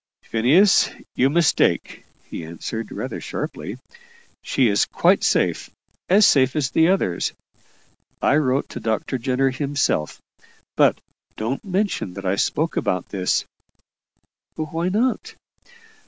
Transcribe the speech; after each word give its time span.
"Phineas, 0.23 0.89
you 1.13 1.29
mistake," 1.29 2.03
he 2.23 2.43
answered, 2.43 2.91
rather 2.91 3.21
sharply. 3.21 3.77
"She 4.41 4.67
is 4.67 4.85
quite 4.87 5.23
safe 5.23 5.69
as 6.09 6.25
safe 6.25 6.55
as 6.55 6.71
the 6.71 6.87
others. 6.87 7.33
I 8.19 8.37
wrote 8.37 8.67
to 8.69 8.79
Dr. 8.79 9.19
Jenner 9.19 9.51
himself. 9.51 10.19
But 10.75 10.99
don't 11.37 11.63
mention 11.63 12.15
that 12.15 12.25
I 12.25 12.35
spoke 12.35 12.75
about 12.77 13.09
this." 13.09 13.45
"Why 14.55 14.89
not?" 14.89 15.35